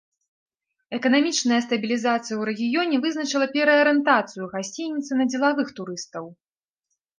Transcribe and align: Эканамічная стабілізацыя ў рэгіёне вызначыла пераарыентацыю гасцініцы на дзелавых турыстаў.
Эканамічная 0.97 1.59
стабілізацыя 1.65 2.35
ў 2.37 2.43
рэгіёне 2.49 2.95
вызначыла 3.05 3.47
пераарыентацыю 3.55 4.51
гасцініцы 4.57 5.11
на 5.23 5.31
дзелавых 5.31 5.67
турыстаў. 5.81 6.25